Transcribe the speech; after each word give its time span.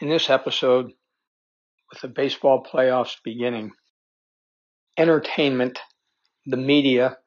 In 0.00 0.08
this 0.08 0.28
episode, 0.28 0.92
with 1.88 2.00
the 2.02 2.08
baseball 2.08 2.64
playoffs 2.64 3.14
beginning, 3.22 3.70
entertainment, 4.98 5.78
the 6.46 6.56
media, 6.56 7.18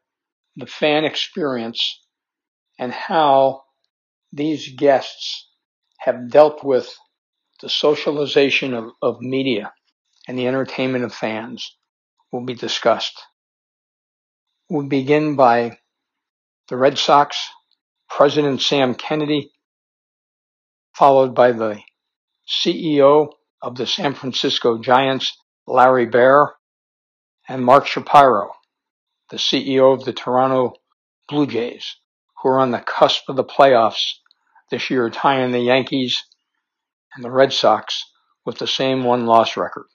the 0.58 0.66
fan 0.66 1.06
experience, 1.06 2.02
and 2.78 2.92
how 2.92 3.62
these 4.34 4.76
guests 4.76 5.50
have 6.00 6.30
dealt 6.30 6.62
with 6.62 6.94
the 7.62 7.70
socialization 7.70 8.74
of, 8.74 8.92
of 9.02 9.22
media 9.22 9.72
and 10.28 10.38
the 10.38 10.48
entertainment 10.48 11.06
of 11.06 11.14
fans 11.14 11.78
will 12.34 12.44
be 12.44 12.54
discussed. 12.54 13.18
We'll 14.70 14.88
begin 14.88 15.38
by 15.38 15.80
the 16.68 16.76
Red 16.76 16.98
Sox, 16.98 17.50
President 18.10 18.62
Sam 18.62 18.94
Kennedy, 18.94 19.52
followed 20.94 21.34
by 21.34 21.54
the 21.54 21.82
CEO 22.48 23.30
of 23.62 23.76
the 23.76 23.86
San 23.86 24.14
Francisco 24.14 24.78
Giants, 24.78 25.38
Larry 25.68 26.06
Baer, 26.06 26.54
and 27.48 27.64
Mark 27.64 27.86
Shapiro, 27.86 28.52
the 29.30 29.38
CEO 29.38 29.94
of 29.94 30.06
the 30.06 30.14
Toronto 30.14 30.74
Blue 31.28 31.48
Jays, 31.48 31.98
who 32.42 32.50
are 32.50 32.60
on 32.60 32.72
the 32.72 32.80
cusp 32.80 33.24
of 33.28 33.36
the 33.36 33.44
playoffs 33.44 34.14
this 34.72 34.90
year, 34.90 35.10
tying 35.10 35.52
the 35.52 35.60
Yankees 35.60 36.24
and 37.16 37.24
the 37.24 37.32
Red 37.32 37.52
Sox 37.52 38.04
with 38.46 38.58
the 38.60 38.68
same 38.68 39.04
one 39.04 39.26
loss 39.26 39.58
record. 39.58 39.86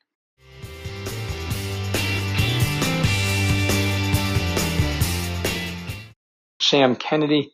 Sam 6.61 6.97
Kennedy. 6.97 7.53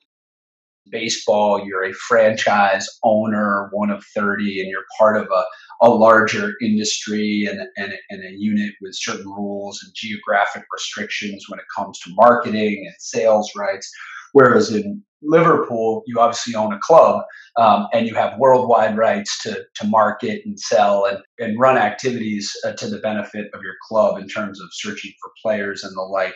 Baseball, 0.90 1.64
you're 1.64 1.84
a 1.84 1.92
franchise 1.92 2.88
owner, 3.04 3.68
one 3.72 3.90
of 3.90 4.04
30, 4.14 4.60
and 4.60 4.70
you're 4.70 4.84
part 4.98 5.16
of 5.16 5.28
a, 5.34 5.44
a 5.86 5.90
larger 5.90 6.54
industry 6.62 7.46
and, 7.50 7.60
and, 7.76 7.94
and 8.10 8.24
a 8.24 8.32
unit 8.36 8.74
with 8.80 8.94
certain 8.94 9.26
rules 9.26 9.80
and 9.82 9.92
geographic 9.94 10.64
restrictions 10.72 11.46
when 11.48 11.58
it 11.58 11.66
comes 11.76 11.98
to 12.00 12.14
marketing 12.14 12.84
and 12.86 12.94
sales 12.98 13.50
rights. 13.56 13.90
Whereas 14.32 14.72
in 14.72 15.02
Liverpool, 15.22 16.02
you 16.06 16.20
obviously 16.20 16.54
own 16.54 16.72
a 16.72 16.78
club 16.78 17.24
um, 17.56 17.88
and 17.92 18.06
you 18.06 18.14
have 18.14 18.38
worldwide 18.38 18.96
rights 18.96 19.42
to, 19.42 19.64
to 19.76 19.86
market 19.86 20.42
and 20.44 20.58
sell 20.58 21.06
and, 21.06 21.18
and 21.38 21.58
run 21.58 21.76
activities 21.76 22.52
uh, 22.64 22.72
to 22.72 22.88
the 22.88 22.98
benefit 22.98 23.46
of 23.54 23.62
your 23.62 23.74
club 23.88 24.18
in 24.18 24.28
terms 24.28 24.60
of 24.60 24.68
searching 24.72 25.12
for 25.20 25.32
players 25.42 25.82
and 25.82 25.96
the 25.96 26.02
like. 26.02 26.34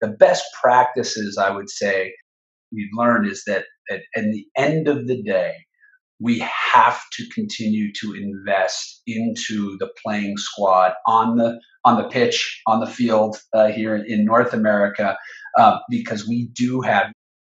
The 0.00 0.08
best 0.08 0.44
practices, 0.60 1.38
I 1.38 1.50
would 1.50 1.70
say, 1.70 2.12
we've 2.72 2.90
learned 2.94 3.30
is 3.30 3.42
that 3.46 3.64
at, 3.90 4.00
at 4.16 4.24
the 4.32 4.46
end 4.56 4.88
of 4.88 5.06
the 5.06 5.22
day, 5.22 5.54
we 6.20 6.38
have 6.38 7.02
to 7.12 7.28
continue 7.34 7.92
to 7.92 8.14
invest 8.14 9.02
into 9.06 9.76
the 9.78 9.88
playing 10.02 10.36
squad 10.38 10.92
on 11.06 11.36
the 11.36 11.60
on 11.84 12.02
the 12.02 12.08
pitch 12.08 12.62
on 12.66 12.80
the 12.80 12.86
field 12.86 13.36
uh, 13.52 13.68
here 13.68 13.96
in 13.96 14.24
North 14.24 14.52
America 14.52 15.16
uh, 15.58 15.78
because 15.90 16.26
we 16.26 16.48
do 16.54 16.80
have 16.80 17.12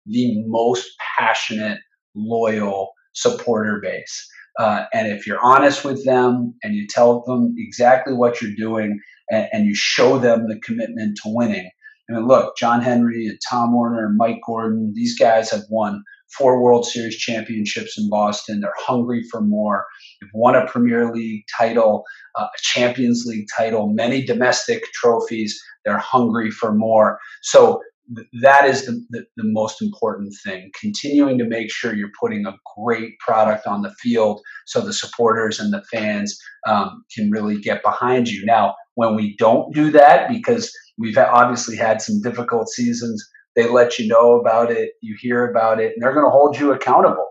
the 0.06 0.44
most 0.48 0.90
passionate, 1.18 1.80
loyal 2.16 2.92
supporter 3.14 3.80
base. 3.82 4.28
Uh, 4.60 4.86
and 4.92 5.08
if 5.08 5.28
you're 5.28 5.44
honest 5.44 5.86
with 5.86 6.04
them 6.04 6.54
and 6.64 6.74
you 6.74 6.88
tell 6.88 7.24
them 7.24 7.54
exactly 7.58 8.14
what 8.14 8.42
you're 8.42 8.56
doing 8.58 9.00
and, 9.30 9.48
and 9.54 9.66
you 9.66 9.76
show 9.76 10.18
them 10.18 10.48
the 10.48 10.60
commitment 10.62 11.18
to 11.18 11.24
winning, 11.28 11.70
I 12.10 12.14
mean, 12.14 12.28
look, 12.28 12.58
John 12.58 12.82
Henry 12.82 13.28
and 13.28 13.40
Tom 13.50 13.76
Werner 13.76 14.08
and 14.08 14.18
Mike 14.18 14.40
Gordon, 14.46 14.94
these 14.96 15.18
guys 15.18 15.52
have 15.52 15.64
won 15.70 16.04
four 16.36 16.62
World 16.62 16.86
Series 16.86 17.18
championships 17.18 17.98
in 17.98 18.10
Boston. 18.10 18.60
They're 18.60 18.74
hungry 18.78 19.24
for 19.32 19.42
more. 19.42 19.86
They've 20.22 20.30
won 20.34 20.56
a 20.56 20.66
Premier 20.68 21.14
League 21.14 21.44
title, 21.58 22.04
uh, 22.38 22.44
a 22.44 22.62
Champions 22.62 23.26
League 23.26 23.48
title, 23.56 23.88
many 23.94 24.24
domestic 24.24 24.84
trophies. 24.94 25.60
They're 25.86 25.98
hungry 25.98 26.52
for 26.52 26.74
more. 26.74 27.20
So 27.42 27.82
th- 28.16 28.28
that 28.42 28.66
is 28.66 28.86
the, 28.86 29.04
the, 29.10 29.26
the 29.38 29.44
most 29.46 29.82
important 29.82 30.34
thing. 30.44 30.70
Continuing 30.80 31.38
to 31.38 31.46
make 31.46 31.72
sure 31.72 31.96
you're 31.96 32.10
putting 32.20 32.46
a 32.46 32.56
great 32.78 33.18
product 33.20 33.66
on 33.68 33.82
the 33.82 33.94
field 34.02 34.42
so 34.66 34.82
the 34.82 34.94
supporters 34.94 35.60
and 35.60 35.74
the 35.74 35.84
fans 35.92 36.38
um, 36.68 37.04
can 37.16 37.32
really 37.32 37.60
get 37.60 37.84
behind 37.84 38.28
you. 38.28 38.46
Now, 38.46 38.76
when 38.96 39.16
we 39.16 39.36
don't 39.38 39.74
do 39.74 39.92
that, 39.92 40.30
because 40.30 40.72
we've 40.98 41.18
obviously 41.18 41.78
had 41.78 42.02
some 42.02 42.22
difficult 42.22 42.68
seasons, 42.68 43.26
they 43.58 43.68
let 43.68 43.98
you 43.98 44.08
know 44.08 44.40
about 44.40 44.72
it, 44.72 44.92
you 45.02 45.18
hear 45.20 45.50
about 45.50 45.82
it, 45.82 45.94
and 45.94 46.02
they're 46.02 46.14
going 46.14 46.26
to 46.26 46.32
hold 46.32 46.58
you 46.58 46.72
accountable. 46.72 47.28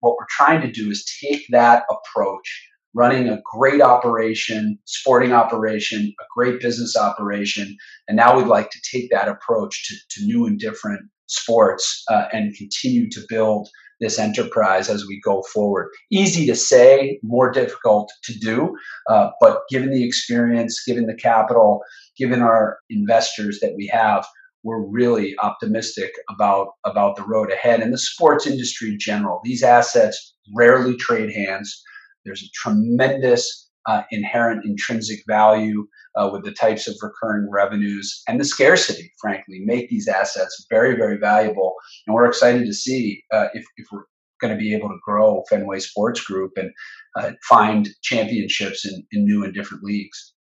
What 0.00 0.16
we're 0.18 0.26
trying 0.28 0.60
to 0.60 0.70
do 0.70 0.90
is 0.90 1.04
take 1.20 1.46
that 1.48 1.84
approach, 1.90 2.68
running 2.94 3.28
a 3.28 3.40
great 3.56 3.80
operation, 3.80 4.78
sporting 4.84 5.32
operation, 5.32 6.12
a 6.20 6.24
great 6.36 6.60
business 6.60 6.94
operation, 6.94 7.74
and 8.06 8.16
now 8.18 8.36
we'd 8.36 8.46
like 8.46 8.70
to 8.70 8.80
take 8.92 9.10
that 9.10 9.28
approach 9.28 9.88
to, 9.88 9.94
to 10.10 10.26
new 10.26 10.46
and 10.46 10.60
different 10.60 11.00
sports 11.26 12.04
uh, 12.10 12.26
and 12.34 12.54
continue 12.54 13.08
to 13.08 13.20
build 13.28 13.66
this 14.02 14.18
enterprise 14.18 14.90
as 14.90 15.06
we 15.06 15.20
go 15.24 15.42
forward. 15.54 15.88
Easy 16.10 16.44
to 16.46 16.56
say, 16.56 17.18
more 17.22 17.50
difficult 17.50 18.12
to 18.24 18.38
do, 18.38 18.76
uh, 19.08 19.30
but 19.40 19.60
given 19.70 19.90
the 19.90 20.04
experience, 20.04 20.82
given 20.84 21.06
the 21.06 21.14
capital, 21.14 21.80
given 22.18 22.42
our 22.42 22.78
investors 22.90 23.60
that 23.60 23.74
we 23.76 23.86
have, 23.86 24.26
we're 24.62 24.86
really 24.86 25.34
optimistic 25.42 26.12
about 26.30 26.68
about 26.84 27.16
the 27.16 27.24
road 27.24 27.50
ahead 27.50 27.80
and 27.80 27.92
the 27.92 27.98
sports 27.98 28.46
industry 28.46 28.90
in 28.90 28.98
general. 28.98 29.40
These 29.44 29.62
assets 29.62 30.34
rarely 30.54 30.96
trade 30.96 31.32
hands. 31.32 31.82
There's 32.24 32.42
a 32.42 32.50
tremendous 32.54 33.70
uh, 33.86 34.02
inherent 34.10 34.64
intrinsic 34.64 35.20
value 35.26 35.86
uh, 36.16 36.30
with 36.32 36.44
the 36.44 36.52
types 36.52 36.86
of 36.86 36.94
recurring 37.02 37.50
revenues 37.50 38.22
and 38.28 38.38
the 38.38 38.44
scarcity, 38.44 39.12
frankly, 39.20 39.60
make 39.64 39.88
these 39.88 40.08
assets 40.08 40.66
very, 40.70 40.94
very 40.94 41.18
valuable. 41.18 41.74
And 42.06 42.14
we're 42.14 42.26
excited 42.26 42.64
to 42.66 42.72
see 42.72 43.22
uh, 43.32 43.48
if, 43.54 43.64
if 43.76 43.86
we're 43.90 44.04
going 44.40 44.52
to 44.52 44.58
be 44.58 44.74
able 44.74 44.88
to 44.88 44.98
grow 45.04 45.42
Fenway 45.48 45.80
Sports 45.80 46.22
Group 46.22 46.52
and 46.56 46.70
uh, 47.16 47.32
find 47.48 47.88
championships 48.02 48.84
in, 48.84 49.04
in 49.12 49.24
new 49.24 49.44
and 49.44 49.54
different 49.54 49.82
leagues. 49.82 50.34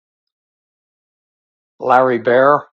Larry 1.80 2.18
Baer. 2.18 2.64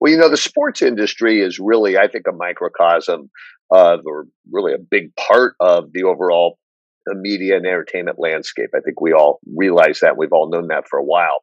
Well, 0.00 0.12
you 0.12 0.18
know, 0.18 0.28
the 0.28 0.36
sports 0.36 0.82
industry 0.82 1.40
is 1.40 1.58
really, 1.58 1.98
I 1.98 2.08
think, 2.08 2.26
a 2.28 2.32
microcosm 2.32 3.30
of, 3.70 4.00
or 4.06 4.26
really 4.50 4.72
a 4.72 4.78
big 4.78 5.14
part 5.16 5.54
of 5.60 5.92
the 5.92 6.04
overall 6.04 6.58
media 7.14 7.56
and 7.56 7.66
entertainment 7.66 8.18
landscape. 8.18 8.70
I 8.74 8.80
think 8.80 9.00
we 9.00 9.12
all 9.12 9.40
realize 9.56 10.00
that. 10.00 10.16
We've 10.16 10.32
all 10.32 10.50
known 10.50 10.68
that 10.68 10.88
for 10.88 10.98
a 10.98 11.04
while. 11.04 11.40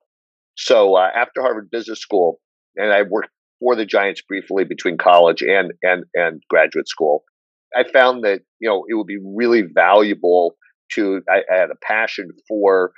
So 0.55 0.95
uh, 0.95 1.09
after 1.15 1.41
Harvard 1.41 1.69
Business 1.71 1.99
School, 1.99 2.39
and 2.75 2.91
I 2.91 3.03
worked 3.03 3.29
for 3.59 3.75
the 3.75 3.85
Giants 3.85 4.21
briefly 4.21 4.63
between 4.63 4.97
college 4.97 5.41
and 5.41 5.73
and 5.81 6.05
and 6.13 6.41
graduate 6.50 6.88
school, 6.88 7.24
I 7.75 7.83
found 7.83 8.24
that 8.24 8.41
you 8.59 8.69
know 8.69 8.85
it 8.88 8.95
would 8.95 9.07
be 9.07 9.19
really 9.24 9.63
valuable 9.63 10.56
to. 10.94 11.21
I, 11.30 11.41
I 11.51 11.57
had 11.57 11.71
a 11.71 11.85
passion 11.85 12.30
for 12.47 12.91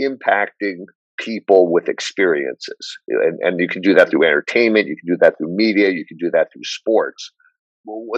impacting 0.00 0.84
people 1.18 1.72
with 1.72 1.88
experiences, 1.88 2.98
and 3.08 3.38
and 3.40 3.60
you 3.60 3.68
can 3.68 3.82
do 3.82 3.94
that 3.94 4.10
through 4.10 4.24
entertainment, 4.24 4.88
you 4.88 4.96
can 4.96 5.14
do 5.14 5.18
that 5.20 5.38
through 5.38 5.54
media, 5.54 5.90
you 5.90 6.04
can 6.06 6.18
do 6.18 6.30
that 6.32 6.48
through 6.52 6.64
sports. 6.64 7.30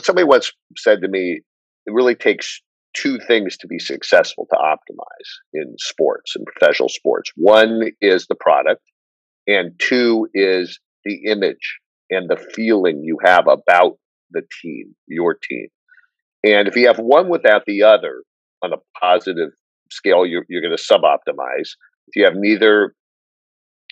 Somebody 0.03 0.27
once 0.27 0.53
said 0.77 1.01
to 1.03 1.09
me, 1.09 1.41
it 1.87 1.93
really 1.93 2.15
takes 2.15 2.63
two 2.95 3.19
things 3.19 3.57
to 3.59 3.67
be 3.67 3.79
successful 3.79 4.47
to 4.51 4.57
optimize 4.57 5.31
in 5.53 5.75
sports 5.79 6.35
and 6.37 6.47
professional 6.47 6.89
sports. 6.89 7.31
One 7.37 7.91
is 8.01 8.27
the 8.27 8.37
product, 8.37 8.83
and 9.47 9.79
two 9.79 10.29
is 10.35 10.79
the 11.05 11.31
image 11.31 11.79
and 12.11 12.29
the 12.29 12.37
feeling 12.55 13.03
you 13.03 13.19
have 13.25 13.47
about 13.49 13.99
the 14.31 14.43
team, 14.63 14.95
your 15.07 15.35
team. 15.35 15.69
And 16.45 16.69
if 16.69 16.77
you 16.77 16.87
have 16.87 16.99
one 16.99 17.29
without 17.29 17.63
the 17.67 17.83
other 17.83 18.23
on 18.63 18.73
a 18.73 18.77
positive 19.01 19.51
scale, 19.91 20.27
you're, 20.27 20.45
you're 20.49 20.63
going 20.63 20.77
to 20.77 20.83
suboptimize. 20.83 21.71
If 22.09 22.17
you 22.17 22.25
have 22.25 22.35
neither, 22.37 22.95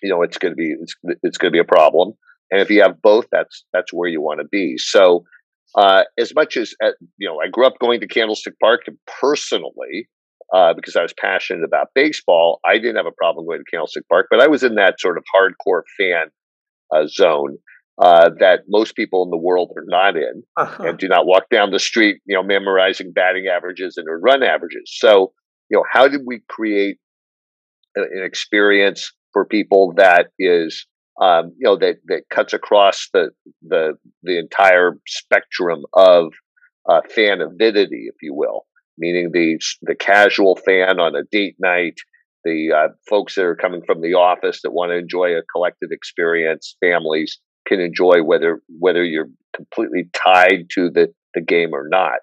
you 0.03 0.11
know 0.11 0.23
it's 0.23 0.39
going 0.39 0.53
to 0.53 0.57
be 0.57 0.75
it's, 0.81 0.95
it's 1.23 1.39
going 1.39 1.51
to 1.51 1.55
be 1.55 1.61
a 1.61 1.65
problem. 1.65 2.13
And 2.51 2.61
if 2.61 2.71
you 2.71 2.83
have 2.83 3.01
both, 3.03 3.27
that's 3.33 3.65
that's 3.73 3.93
where 3.93 4.09
you 4.09 4.21
want 4.21 4.41
to 4.41 4.47
be. 4.47 4.77
So, 4.79 5.25
uh, 5.77 6.05
as 6.19 6.35
much 6.35 6.57
as 6.57 6.75
uh, 6.83 6.91
you 7.19 7.29
know, 7.29 7.41
I 7.41 7.49
grew 7.49 7.67
up 7.67 7.79
going 7.81 8.01
to 8.01 8.07
Candlestick 8.07 8.55
Park, 8.61 8.83
and 8.87 8.97
personally, 9.21 10.09
uh, 10.53 10.75
because 10.75 10.97
I 10.97 11.03
was 11.03 11.15
passionate 11.19 11.65
about 11.65 11.89
baseball, 11.95 12.61
I 12.65 12.75
didn't 12.75 12.97
have 12.97 13.07
a 13.07 13.13
problem 13.13 13.47
going 13.47 13.59
to 13.59 13.71
Candlestick 13.71 14.09
Park. 14.09 14.27
But 14.31 14.41
I 14.41 14.47
was 14.47 14.63
in 14.63 14.77
that 14.77 15.01
sort 15.01 15.19
of 15.19 15.25
hardcore 15.35 15.83
fan 15.99 16.29
uh, 16.95 17.07
zone 17.07 17.59
uh, 17.99 18.31
that 18.41 18.61
most 18.69 18.97
people 18.97 19.23
in 19.25 19.31
the 19.31 19.37
world 19.37 19.73
are 19.77 19.85
not 19.87 20.17
in, 20.17 20.43
uh-huh. 20.57 20.85
and 20.85 20.99
do 20.99 21.09
not 21.09 21.27
walk 21.27 21.45
down 21.51 21.71
the 21.71 21.79
street, 21.79 22.21
you 22.27 22.35
know, 22.35 22.43
memorizing 22.43 23.13
batting 23.13 23.47
averages 23.47 23.97
and 23.97 24.07
run 24.23 24.43
averages. 24.43 24.93
So, 24.97 25.33
you 25.71 25.79
know, 25.79 25.85
how 25.91 26.09
did 26.09 26.23
we 26.27 26.43
create 26.49 26.99
an 27.97 28.23
experience 28.25 29.13
for 29.33 29.45
people 29.45 29.93
that 29.97 30.29
is 30.39 30.87
um, 31.21 31.53
you 31.59 31.65
know 31.65 31.77
that 31.77 31.97
that 32.07 32.23
cuts 32.31 32.53
across 32.53 33.09
the 33.13 33.31
the 33.63 33.95
the 34.23 34.39
entire 34.39 34.99
spectrum 35.07 35.83
of 35.93 36.33
uh, 36.89 37.01
fan 37.15 37.41
avidity, 37.41 38.07
if 38.09 38.17
you 38.21 38.35
will, 38.35 38.67
meaning 38.99 39.31
the 39.33 39.59
the 39.83 39.95
casual 39.95 40.57
fan 40.57 40.99
on 40.99 41.15
a 41.15 41.23
date 41.31 41.57
night, 41.61 41.99
the 42.45 42.73
uh, 42.75 42.93
folks 43.09 43.35
that 43.37 43.45
are 43.45 43.57
coming 43.57 43.83
from 43.87 44.01
the 44.01 44.15
office 44.15 44.61
that 44.63 44.73
want 44.73 44.91
to 44.91 44.97
enjoy 44.97 45.37
a 45.37 45.43
collective 45.53 45.91
experience, 45.93 46.77
families 46.81 47.39
can 47.67 47.81
enjoy 47.81 48.23
whether 48.23 48.61
whether 48.79 49.05
you're 49.05 49.31
completely 49.55 50.11
tied 50.13 50.67
to 50.71 50.91
the 50.91 51.13
the 51.35 51.41
game 51.41 51.71
or 51.73 51.89
not. 51.89 52.19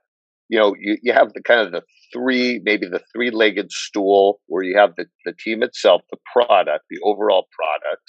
You 0.51 0.59
know, 0.59 0.75
you, 0.79 0.97
you 1.01 1.13
have 1.13 1.33
the 1.33 1.41
kind 1.41 1.61
of 1.61 1.71
the 1.71 1.81
three, 2.13 2.61
maybe 2.63 2.85
the 2.85 3.01
three 3.15 3.31
legged 3.31 3.71
stool 3.71 4.41
where 4.47 4.63
you 4.63 4.77
have 4.77 4.91
the, 4.97 5.05
the 5.25 5.33
team 5.33 5.63
itself, 5.63 6.01
the 6.11 6.17
product, 6.33 6.85
the 6.89 6.99
overall 7.03 7.47
product, 7.57 8.03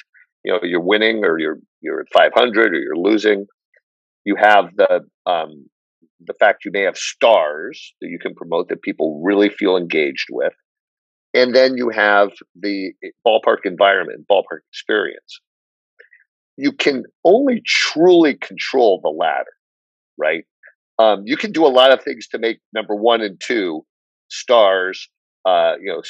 you 0.44 0.52
know 0.52 0.58
you're 0.62 0.80
winning 0.80 1.24
or 1.24 1.38
you're 1.38 1.58
you're 1.80 2.00
at 2.00 2.06
500 2.12 2.74
or 2.74 2.78
you're 2.78 2.96
losing. 2.96 3.46
You 4.24 4.36
have 4.36 4.76
the 4.76 5.00
um, 5.26 5.66
the 6.20 6.34
fact 6.38 6.64
you 6.64 6.70
may 6.72 6.82
have 6.82 6.96
stars 6.96 7.94
that 8.00 8.08
you 8.08 8.18
can 8.18 8.34
promote 8.34 8.68
that 8.68 8.82
people 8.82 9.20
really 9.24 9.48
feel 9.48 9.76
engaged 9.76 10.26
with. 10.30 10.52
And 11.34 11.54
then 11.54 11.76
you 11.76 11.90
have 11.90 12.30
the 12.60 12.92
ballpark 13.26 13.64
environment 13.64 14.26
ballpark 14.30 14.60
experience. 14.70 15.40
You 16.56 16.72
can 16.72 17.04
only 17.24 17.62
truly 17.64 18.34
control 18.34 19.00
the 19.02 19.08
latter 19.08 19.52
right 20.18 20.44
um, 20.98 21.22
you 21.24 21.36
can 21.36 21.52
do 21.52 21.66
a 21.66 21.68
lot 21.68 21.92
of 21.92 22.02
things 22.02 22.28
to 22.28 22.38
make 22.38 22.60
number 22.72 22.94
one 22.94 23.20
and 23.20 23.40
two 23.40 23.84
stars 24.28 25.08
uh, 25.44 25.74
you 25.80 25.92
know 25.92 26.02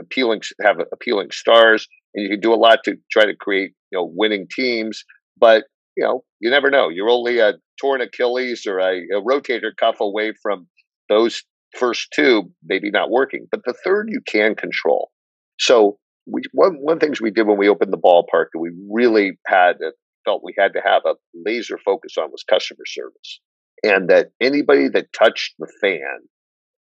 appealing 0.00 0.40
have 0.62 0.76
appealing 0.92 1.30
stars 1.30 1.88
and 2.14 2.22
you 2.22 2.30
can 2.30 2.40
do 2.40 2.52
a 2.52 2.56
lot 2.56 2.78
to 2.84 2.96
try 3.10 3.24
to 3.24 3.34
create 3.34 3.72
you 3.90 3.98
know 3.98 4.10
winning 4.14 4.46
teams 4.54 5.04
but 5.38 5.64
you 5.96 6.04
know 6.04 6.24
you 6.40 6.50
never 6.50 6.70
know. 6.70 6.88
You're 6.88 7.10
only 7.10 7.38
a 7.38 7.54
torn 7.80 8.00
achilles 8.00 8.66
or 8.66 8.78
a, 8.78 8.98
a 8.98 9.22
rotator 9.22 9.70
cuff 9.76 10.00
away 10.00 10.32
from 10.42 10.66
those 11.08 11.42
first 11.76 12.08
two 12.14 12.50
maybe 12.64 12.90
not 12.90 13.10
working 13.10 13.46
but 13.50 13.62
the 13.64 13.74
third 13.84 14.08
you 14.10 14.20
can 14.26 14.54
control. 14.54 15.10
So 15.58 15.98
we, 16.26 16.42
one 16.52 16.74
one 16.74 16.98
things 16.98 17.20
we 17.20 17.30
did 17.30 17.46
when 17.46 17.58
we 17.58 17.68
opened 17.68 17.92
the 17.92 17.98
ballpark 17.98 18.46
that 18.52 18.60
we 18.60 18.70
really 18.90 19.38
had 19.46 19.76
felt 20.24 20.42
we 20.44 20.54
had 20.56 20.72
to 20.74 20.80
have 20.84 21.02
a 21.04 21.14
laser 21.34 21.78
focus 21.84 22.16
on 22.16 22.30
was 22.30 22.44
customer 22.44 22.84
service 22.86 23.40
and 23.82 24.08
that 24.08 24.28
anybody 24.40 24.88
that 24.88 25.12
touched 25.12 25.54
the 25.58 25.70
fan 25.80 26.18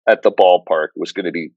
at 0.08 0.22
the 0.22 0.32
ballpark 0.32 0.90
was 0.96 1.12
going 1.12 1.26
to 1.26 1.32
be 1.32 1.52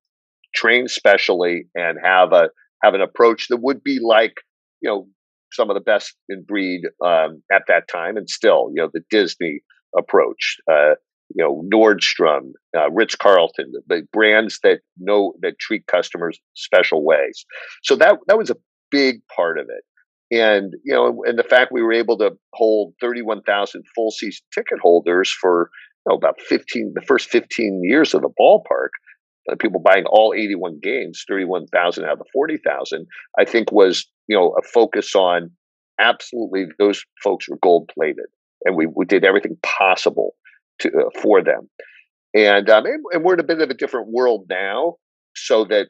trained 0.55 0.91
specially 0.91 1.67
and 1.75 1.99
have 2.03 2.33
a 2.33 2.49
have 2.83 2.95
an 2.95 3.01
approach 3.01 3.49
that 3.49 3.59
would 3.59 3.83
be 3.83 3.99
like, 4.03 4.35
you 4.81 4.91
know, 4.91 5.09
some 5.53 5.71
of 5.71 5.75
the 5.75 5.81
best 5.81 6.15
in 6.29 6.45
breed 6.45 6.83
um, 7.05 7.43
at 7.51 7.63
that 7.69 7.89
time, 7.89 8.17
and 8.17 8.29
still, 8.29 8.71
you 8.75 8.83
know, 8.83 8.91
the 8.93 9.03
Disney 9.11 9.61
approach, 9.97 10.57
uh, 10.71 10.95
you 11.35 11.43
know, 11.43 11.65
Nordstrom, 11.73 12.53
uh, 12.77 12.91
Ritz 12.91 13.15
Carlton, 13.15 13.73
the 13.89 14.07
brands 14.13 14.61
that 14.63 14.81
know 14.99 15.35
that 15.41 15.59
treat 15.59 15.87
customers 15.87 16.39
special 16.55 17.05
ways. 17.05 17.45
So 17.83 17.97
that 17.97 18.19
that 18.29 18.39
was 18.39 18.51
a 18.51 18.57
big 18.91 19.17
part 19.35 19.59
of 19.59 19.67
it. 19.69 19.85
And 20.31 20.75
you 20.85 20.95
know, 20.95 21.23
and 21.25 21.39
the 21.39 21.45
fact 21.45 21.71
we 21.73 21.83
were 21.83 21.93
able 21.93 22.19
to 22.19 22.33
hold 22.53 22.95
31,000 23.01 23.85
full 23.95 24.11
season 24.11 24.45
ticket 24.53 24.79
holders 24.81 25.31
for 25.31 25.71
you 26.05 26.13
know, 26.13 26.17
about 26.17 26.41
15 26.41 26.93
the 26.95 27.03
first 27.07 27.29
15 27.29 27.83
years 27.85 28.13
of 28.15 28.23
the 28.23 28.31
ballpark 28.41 28.91
uh, 29.51 29.57
people 29.59 29.81
buying 29.81 30.05
all 30.07 30.35
81 30.37 30.81
games, 30.83 31.25
31,000 31.29 32.05
out 32.05 32.13
of 32.13 32.19
the 32.19 32.25
40,000, 32.33 33.07
I 33.39 33.45
think 33.45 33.71
was, 33.71 34.07
you 34.27 34.37
know, 34.37 34.55
a 34.59 34.63
focus 34.63 35.15
on 35.15 35.51
absolutely 36.01 36.67
those 36.79 37.05
folks 37.23 37.49
were 37.49 37.59
gold 37.63 37.91
plated 37.95 38.27
and 38.65 38.77
we, 38.77 38.87
we 38.87 39.05
did 39.05 39.25
everything 39.25 39.57
possible 39.63 40.35
to, 40.81 40.89
uh, 40.89 41.21
for 41.21 41.43
them. 41.43 41.69
And, 42.35 42.69
um, 42.69 42.87
and, 42.87 43.03
and 43.13 43.25
we're 43.25 43.35
in 43.35 43.41
a 43.41 43.45
bit 43.45 43.61
of 43.61 43.71
a 43.71 43.75
different 43.75 44.09
world 44.11 44.47
now 44.51 44.97
so 45.35 45.65
that 45.65 45.89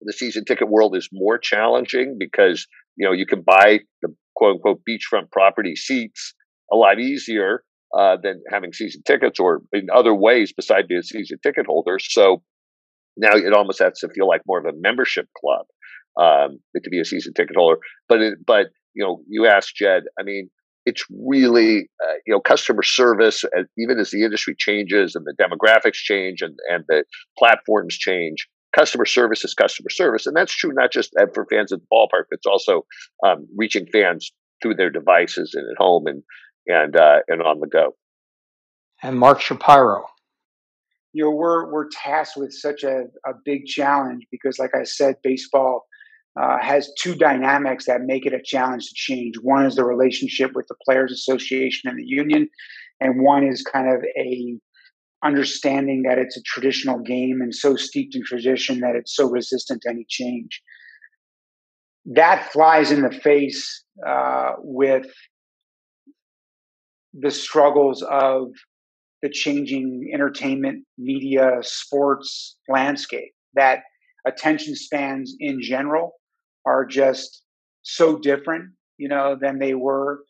the 0.00 0.12
season 0.12 0.44
ticket 0.44 0.68
world 0.68 0.96
is 0.96 1.08
more 1.12 1.38
challenging 1.38 2.16
because, 2.18 2.66
you 2.96 3.06
know, 3.06 3.12
you 3.12 3.26
can 3.26 3.42
buy 3.42 3.80
the 4.02 4.14
quote 4.36 4.56
unquote 4.56 4.80
beachfront 4.88 5.30
property 5.30 5.76
seats 5.76 6.34
a 6.72 6.76
lot 6.76 6.98
easier 6.98 7.64
uh, 7.96 8.16
than 8.22 8.42
having 8.50 8.72
season 8.72 9.02
tickets 9.06 9.38
or 9.38 9.62
in 9.72 9.88
other 9.94 10.14
ways 10.14 10.52
besides 10.56 10.86
being 10.88 11.00
a 11.00 11.02
season 11.02 11.38
ticket 11.42 11.66
holder. 11.66 11.98
So 12.00 12.42
now 13.16 13.34
it 13.34 13.52
almost 13.52 13.80
has 13.80 13.98
to 14.00 14.08
feel 14.08 14.26
like 14.28 14.42
more 14.46 14.58
of 14.58 14.66
a 14.66 14.76
membership 14.78 15.26
club 15.38 15.66
um, 16.18 16.58
to 16.82 16.90
be 16.90 17.00
a 17.00 17.04
season 17.04 17.34
ticket 17.34 17.56
holder. 17.56 17.78
But 18.08 18.20
it, 18.22 18.34
but 18.46 18.66
you 18.94 19.04
know, 19.04 19.22
you 19.28 19.46
ask 19.46 19.74
Jed. 19.74 20.04
I 20.18 20.22
mean, 20.22 20.50
it's 20.84 21.04
really 21.10 21.88
uh, 22.02 22.14
you 22.26 22.32
know 22.34 22.40
customer 22.40 22.82
service. 22.82 23.44
Uh, 23.44 23.64
even 23.78 23.98
as 23.98 24.10
the 24.10 24.24
industry 24.24 24.54
changes 24.58 25.14
and 25.14 25.24
the 25.24 25.34
demographics 25.40 25.94
change 25.94 26.42
and 26.42 26.56
and 26.70 26.84
the 26.88 27.04
platforms 27.38 27.96
change, 27.96 28.48
customer 28.76 29.06
service 29.06 29.44
is 29.44 29.54
customer 29.54 29.90
service, 29.90 30.26
and 30.26 30.36
that's 30.36 30.54
true 30.54 30.72
not 30.72 30.92
just 30.92 31.12
for 31.34 31.46
fans 31.50 31.72
at 31.72 31.80
the 31.80 31.86
ballpark, 31.92 32.24
but 32.30 32.38
it's 32.38 32.46
also 32.46 32.84
um, 33.26 33.46
reaching 33.56 33.86
fans 33.92 34.32
through 34.62 34.74
their 34.74 34.90
devices 34.90 35.54
and 35.54 35.64
at 35.70 35.76
home 35.76 36.06
and 36.06 36.22
and 36.66 36.96
uh, 36.96 37.20
and 37.28 37.42
on 37.42 37.60
the 37.60 37.66
go. 37.66 37.94
And 39.02 39.18
Mark 39.18 39.40
Shapiro, 39.40 40.06
you 41.12 41.24
know 41.24 41.30
we're 41.30 41.70
we're 41.70 41.88
tasked 41.90 42.36
with 42.36 42.52
such 42.52 42.84
a, 42.84 43.04
a 43.26 43.32
big 43.44 43.66
challenge 43.66 44.26
because 44.30 44.58
like 44.58 44.74
i 44.74 44.84
said 44.84 45.16
baseball 45.22 45.86
uh, 46.40 46.56
has 46.62 46.90
two 46.98 47.14
dynamics 47.14 47.84
that 47.84 48.00
make 48.00 48.24
it 48.24 48.32
a 48.32 48.40
challenge 48.42 48.88
to 48.88 48.94
change. 48.94 49.34
One 49.42 49.66
is 49.66 49.74
the 49.74 49.84
relationship 49.84 50.52
with 50.54 50.66
the 50.66 50.74
players 50.82 51.12
association 51.12 51.90
and 51.90 51.98
the 51.98 52.06
union 52.06 52.48
and 53.02 53.20
one 53.20 53.46
is 53.46 53.62
kind 53.62 53.88
of 53.88 54.02
a 54.16 54.58
understanding 55.24 56.02
that 56.08 56.18
it's 56.18 56.36
a 56.36 56.42
traditional 56.42 56.98
game 56.98 57.40
and 57.40 57.54
so 57.54 57.76
steeped 57.76 58.14
in 58.14 58.22
tradition 58.24 58.80
that 58.80 58.96
it's 58.96 59.14
so 59.14 59.28
resistant 59.28 59.82
to 59.82 59.90
any 59.90 60.04
change 60.08 60.62
that 62.04 62.50
flies 62.52 62.90
in 62.90 63.02
the 63.02 63.10
face 63.10 63.84
uh, 64.06 64.52
with 64.58 65.06
the 67.14 67.30
struggles 67.30 68.02
of 68.02 68.48
the 69.22 69.28
changing 69.28 70.10
entertainment, 70.12 70.84
media, 70.98 71.58
sports 71.60 72.56
landscape. 72.68 73.32
That 73.54 73.80
attention 74.26 74.74
spans 74.74 75.34
in 75.38 75.62
general 75.62 76.14
are 76.66 76.84
just 76.84 77.42
so 77.82 78.18
different, 78.18 78.70
you 78.96 79.08
know, 79.08 79.36
than 79.40 79.58
they 79.58 79.74
were, 79.74 80.22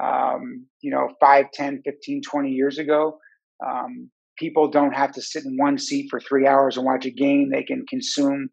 um, 0.00 0.66
you 0.82 0.90
know, 0.90 1.08
5, 1.18 1.46
10, 1.52 1.82
15, 1.84 2.22
20 2.22 2.50
years 2.50 2.78
ago. 2.78 3.18
Um, 3.66 4.10
people 4.38 4.68
don't 4.68 4.94
have 4.94 5.12
to 5.12 5.22
sit 5.22 5.44
in 5.44 5.56
one 5.56 5.78
seat 5.78 6.08
for 6.10 6.20
three 6.20 6.46
hours 6.46 6.76
and 6.76 6.86
watch 6.86 7.06
a 7.06 7.10
game. 7.10 7.50
They 7.50 7.62
can 7.62 7.84
consume 7.88 8.48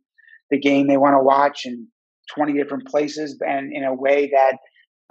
the 0.52 0.60
game 0.60 0.88
they 0.88 0.98
want 0.98 1.14
to 1.14 1.24
watch 1.24 1.66
in 1.66 1.88
20 2.36 2.54
different 2.54 2.88
places 2.88 3.38
and 3.46 3.72
in 3.74 3.84
a 3.84 3.94
way 3.94 4.32
that, 4.32 4.58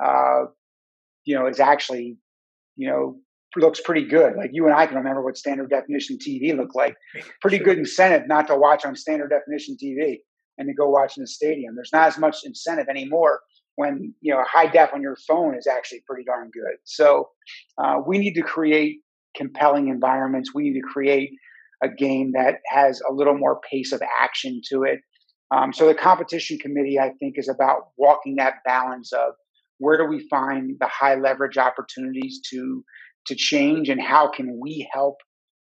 uh, 0.04 0.46
you 1.24 1.36
know, 1.36 1.46
is 1.46 1.60
actually, 1.60 2.16
you 2.76 2.88
know, 2.88 3.16
looks 3.56 3.80
pretty 3.80 4.04
good. 4.04 4.34
Like 4.36 4.50
you 4.52 4.66
and 4.66 4.74
I 4.74 4.86
can 4.86 4.96
remember 4.96 5.22
what 5.22 5.36
standard 5.36 5.70
definition 5.70 6.18
TV 6.18 6.56
looked 6.56 6.74
like. 6.74 6.96
Pretty 7.40 7.58
good 7.58 7.78
incentive 7.78 8.26
not 8.26 8.48
to 8.48 8.56
watch 8.56 8.84
on 8.84 8.96
standard 8.96 9.30
definition 9.30 9.76
TV 9.82 10.16
and 10.58 10.68
to 10.68 10.74
go 10.74 10.88
watch 10.88 11.16
in 11.16 11.22
the 11.22 11.26
stadium. 11.28 11.74
There's 11.76 11.92
not 11.92 12.08
as 12.08 12.18
much 12.18 12.38
incentive 12.44 12.88
anymore 12.88 13.40
when 13.76 14.14
you 14.20 14.32
know 14.32 14.42
high 14.46 14.66
def 14.66 14.90
on 14.94 15.02
your 15.02 15.16
phone 15.28 15.56
is 15.56 15.66
actually 15.66 16.02
pretty 16.06 16.24
darn 16.24 16.50
good. 16.52 16.76
So 16.84 17.28
uh, 17.78 18.00
we 18.06 18.18
need 18.18 18.34
to 18.34 18.42
create 18.42 18.98
compelling 19.36 19.88
environments. 19.88 20.54
We 20.54 20.64
need 20.64 20.80
to 20.80 20.86
create 20.86 21.30
a 21.82 21.88
game 21.88 22.32
that 22.34 22.56
has 22.68 23.00
a 23.08 23.12
little 23.12 23.36
more 23.36 23.60
pace 23.70 23.92
of 23.92 24.02
action 24.02 24.60
to 24.70 24.84
it. 24.84 25.00
Um, 25.50 25.72
so 25.72 25.86
the 25.86 25.94
competition 25.94 26.58
committee, 26.58 26.98
I 26.98 27.10
think, 27.20 27.34
is 27.36 27.48
about 27.48 27.88
walking 27.98 28.36
that 28.36 28.54
balance 28.64 29.12
of 29.12 29.34
where 29.78 29.96
do 29.96 30.04
we 30.04 30.26
find 30.28 30.76
the 30.80 30.86
high 30.86 31.16
leverage 31.16 31.58
opportunities 31.58 32.40
to 32.50 32.84
to 33.26 33.34
change 33.34 33.88
and 33.88 34.00
how 34.00 34.30
can 34.30 34.58
we 34.60 34.86
help 34.92 35.16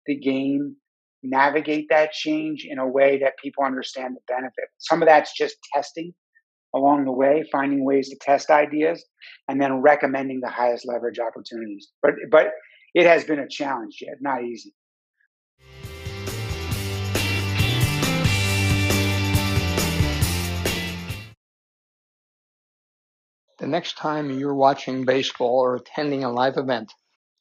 the 0.05 0.15
game 0.15 0.75
navigate 1.23 1.87
that 1.89 2.11
change 2.11 2.65
in 2.67 2.79
a 2.79 2.87
way 2.87 3.19
that 3.19 3.33
people 3.43 3.63
understand 3.63 4.15
the 4.15 4.21
benefit. 4.27 4.65
Some 4.79 5.01
of 5.01 5.07
that's 5.07 5.37
just 5.37 5.57
testing 5.73 6.13
along 6.73 7.05
the 7.05 7.11
way, 7.11 7.43
finding 7.51 7.85
ways 7.85 8.09
to 8.09 8.17
test 8.21 8.49
ideas, 8.49 9.03
and 9.47 9.61
then 9.61 9.81
recommending 9.81 10.39
the 10.39 10.49
highest 10.49 10.87
leverage 10.87 11.19
opportunities. 11.19 11.89
But 12.01 12.11
but 12.31 12.51
it 12.93 13.05
has 13.05 13.23
been 13.23 13.39
a 13.39 13.47
challenge 13.47 13.99
yet, 14.01 14.17
not 14.21 14.43
easy. 14.43 14.73
The 23.59 23.67
next 23.67 23.95
time 23.97 24.31
you're 24.31 24.55
watching 24.55 25.05
baseball 25.05 25.59
or 25.59 25.75
attending 25.75 26.23
a 26.23 26.31
live 26.31 26.57
event, 26.57 26.91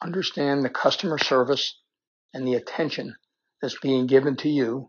understand 0.02 0.62
the 0.62 0.68
customer 0.68 1.16
service 1.16 1.78
and 2.34 2.46
the 2.46 2.54
attention 2.54 3.16
that's 3.60 3.78
being 3.80 4.06
given 4.06 4.36
to 4.36 4.48
you 4.48 4.88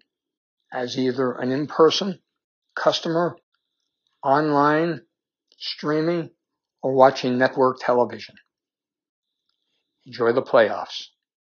as 0.74 0.98
either 0.98 1.32
an 1.34 1.52
in-person 1.52 2.20
customer, 2.76 3.38
online, 4.24 5.02
streaming, 5.58 6.30
or 6.82 6.94
watching 6.94 7.38
network 7.38 7.78
television. 7.80 8.36
Enjoy 10.06 10.32
the 10.34 10.42
playoffs. 10.42 11.08